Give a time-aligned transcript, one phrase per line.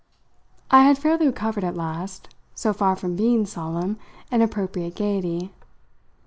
[0.71, 3.99] I had fairly recovered at last so far from being solemn
[4.31, 5.53] an appropriate gaiety.